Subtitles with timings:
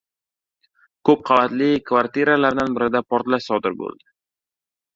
[1.09, 4.05] Ko‘p qavatli kvartiralardan birida portlash sodir bo‘ldi